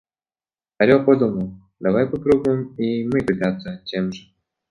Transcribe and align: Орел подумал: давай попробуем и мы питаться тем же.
Орел 0.79 1.05
подумал: 1.05 1.51
давай 1.79 2.07
попробуем 2.07 2.73
и 2.73 3.05
мы 3.07 3.19
питаться 3.19 3.83
тем 3.85 4.11
же. 4.11 4.23